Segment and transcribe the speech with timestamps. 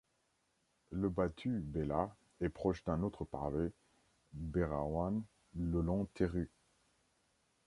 [0.89, 3.69] Le batu belah est proche d'un autre parler
[4.33, 5.21] berawan,
[5.53, 6.49] le long teru.